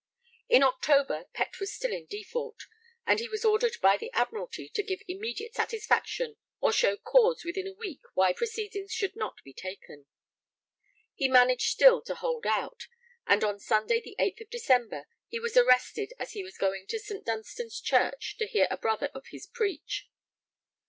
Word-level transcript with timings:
In 0.49 0.63
October, 0.63 1.25
Pett 1.31 1.59
was 1.59 1.71
still 1.75 1.93
in 1.93 2.07
default, 2.07 2.65
and 3.05 3.19
he 3.19 3.29
was 3.29 3.45
ordered 3.45 3.73
by 3.83 3.97
the 3.97 4.11
Admiralty 4.13 4.67
to 4.67 4.81
give 4.81 5.01
immediate 5.07 5.53
satisfaction 5.53 6.37
or 6.59 6.73
show 6.73 6.97
cause 6.97 7.43
within 7.45 7.67
a 7.67 7.73
week 7.73 8.01
why 8.15 8.33
proceedings 8.33 8.91
should 8.91 9.15
not 9.15 9.35
be 9.43 9.53
taken. 9.53 10.07
He 11.13 11.27
managed 11.27 11.67
still 11.69 12.01
to 12.01 12.15
hold 12.15 12.47
out, 12.47 12.87
and 13.27 13.43
on 13.43 13.59
Sunday 13.59 14.01
the 14.01 14.15
8th 14.19 14.41
of 14.41 14.49
December 14.49 15.05
he 15.27 15.39
was 15.39 15.55
arrested 15.55 16.13
as 16.17 16.31
he 16.31 16.41
was 16.43 16.57
going 16.57 16.87
to 16.87 16.99
St. 16.99 17.23
Dunstan's 17.23 17.79
Church 17.79 18.37
'to 18.39 18.47
hear 18.47 18.65
a 18.71 18.77
brother 18.77 19.11
of 19.13 19.27
his 19.27 19.45
preach.' 19.45 20.09